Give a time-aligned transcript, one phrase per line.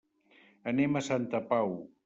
[0.71, 1.75] Anem a Santa Pau.